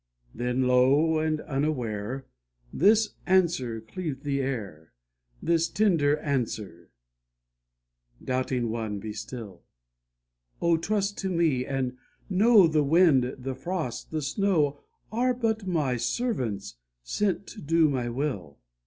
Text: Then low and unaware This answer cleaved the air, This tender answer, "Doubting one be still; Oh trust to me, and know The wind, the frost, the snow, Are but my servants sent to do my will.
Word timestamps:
Then 0.33 0.63
low 0.63 1.19
and 1.19 1.41
unaware 1.41 2.25
This 2.73 3.13
answer 3.27 3.79
cleaved 3.79 4.23
the 4.23 4.41
air, 4.41 4.93
This 5.43 5.69
tender 5.69 6.17
answer, 6.17 6.89
"Doubting 8.23 8.71
one 8.71 8.97
be 8.97 9.13
still; 9.13 9.61
Oh 10.59 10.77
trust 10.77 11.19
to 11.19 11.29
me, 11.29 11.67
and 11.67 11.97
know 12.31 12.65
The 12.65 12.83
wind, 12.83 13.35
the 13.37 13.53
frost, 13.53 14.09
the 14.09 14.23
snow, 14.23 14.79
Are 15.11 15.35
but 15.35 15.67
my 15.67 15.97
servants 15.97 16.77
sent 17.03 17.45
to 17.49 17.61
do 17.61 17.87
my 17.87 18.09
will. 18.09 18.57